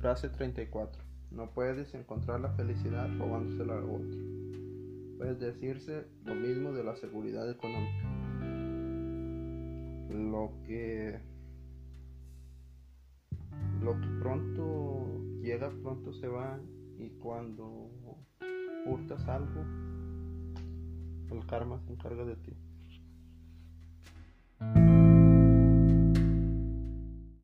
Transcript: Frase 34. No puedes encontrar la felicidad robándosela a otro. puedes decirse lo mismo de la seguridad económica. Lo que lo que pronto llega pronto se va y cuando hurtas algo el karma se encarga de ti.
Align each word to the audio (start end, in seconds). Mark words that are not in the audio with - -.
Frase 0.00 0.28
34. 0.28 1.02
No 1.32 1.50
puedes 1.50 1.92
encontrar 1.92 2.40
la 2.40 2.52
felicidad 2.52 3.08
robándosela 3.18 3.74
a 3.74 3.84
otro. 3.84 4.18
puedes 5.18 5.40
decirse 5.40 6.06
lo 6.24 6.36
mismo 6.36 6.72
de 6.72 6.84
la 6.84 6.94
seguridad 6.94 7.50
económica. 7.50 8.04
Lo 10.10 10.52
que 10.64 11.20
lo 13.82 14.00
que 14.00 14.06
pronto 14.20 15.20
llega 15.40 15.70
pronto 15.82 16.12
se 16.12 16.28
va 16.28 16.60
y 16.98 17.10
cuando 17.18 17.90
hurtas 18.86 19.26
algo 19.26 19.64
el 21.30 21.44
karma 21.46 21.80
se 21.80 21.92
encarga 21.92 22.24
de 22.24 22.36
ti. 22.36 22.52